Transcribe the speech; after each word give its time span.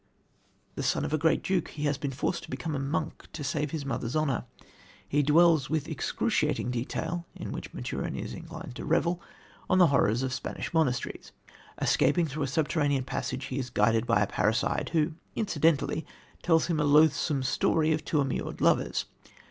The 0.73 0.81
son 0.81 1.05
of 1.05 1.13
a 1.13 1.17
great 1.19 1.43
duke, 1.43 1.67
he 1.67 1.83
has 1.83 1.99
been 1.99 2.09
forced 2.09 2.41
to 2.41 2.49
become 2.49 2.73
a 2.73 2.79
monk 2.79 3.27
to 3.33 3.43
save 3.43 3.69
his 3.69 3.85
mother's 3.85 4.15
honour. 4.15 4.45
He 5.07 5.21
dwells 5.21 5.69
with 5.69 5.83
the 5.83 5.91
excruciating 5.91 6.71
detail 6.71 7.27
in 7.35 7.51
which 7.51 7.71
Maturin 7.71 8.15
is 8.15 8.33
inclined 8.33 8.75
to 8.77 8.83
revel, 8.85 9.21
on 9.69 9.77
the 9.77 9.85
horrors 9.93 10.23
of 10.23 10.33
Spanish 10.33 10.73
monasteries. 10.73 11.33
Escaping 11.79 12.25
through 12.25 12.41
a 12.41 12.47
subterranean 12.47 13.03
passage, 13.03 13.43
he 13.45 13.59
is 13.59 13.69
guided 13.69 14.07
by 14.07 14.21
a 14.21 14.25
parricide, 14.25 14.89
who 14.89 15.13
incidentally 15.35 16.03
tells 16.41 16.65
him 16.65 16.79
a 16.79 16.83
loathsome 16.83 17.43
story 17.43 17.91
of 17.91 18.03
two 18.03 18.21
immured 18.21 18.59
lovers. 18.59 19.05